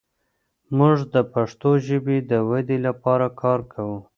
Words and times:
موږ 0.77 0.97
د 1.13 1.15
پښتو 1.33 1.71
ژبې 1.87 2.17
د 2.31 2.33
ودې 2.49 2.77
لپاره 2.87 3.25
کار 3.41 3.59
کوو. 3.71 3.97